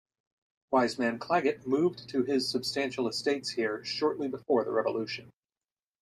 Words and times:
Wiseman 0.71 1.19
Claget 1.19 1.67
moved 1.67 2.09
to 2.09 2.23
his 2.23 2.49
substantial 2.49 3.07
estates 3.07 3.51
here 3.51 3.85
shortly 3.85 4.27
before 4.27 4.63
the 4.63 4.71
Revolution. 4.71 5.31